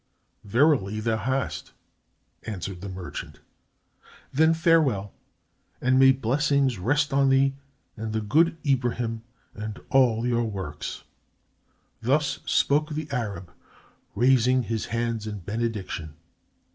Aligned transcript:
"Verily 0.43 0.99
thou 0.99 1.17
hast," 1.17 1.73
answered 2.47 2.81
the 2.81 2.89
merchant. 2.89 3.39
"Then 4.33 4.55
farewell, 4.55 5.13
and 5.79 5.99
may 5.99 6.11
blessings 6.11 6.79
rest 6.79 7.13
on 7.13 7.29
thee 7.29 7.53
and 7.95 8.11
the 8.11 8.19
good 8.19 8.57
Ibrahim 8.65 9.21
and 9.53 9.77
on 9.77 9.85
all 9.91 10.25
your 10.25 10.45
works." 10.45 11.03
Thus 12.01 12.39
spoke 12.47 12.89
the 12.89 13.11
Arab, 13.11 13.53
raising 14.15 14.63
his 14.63 14.85
hands 14.87 15.27
in 15.27 15.41
benediction. 15.41 16.15